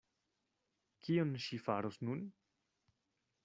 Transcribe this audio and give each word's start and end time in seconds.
Kion 1.03 1.35
ŝi 1.45 1.61
faros 1.67 2.03
nun? 2.09 2.27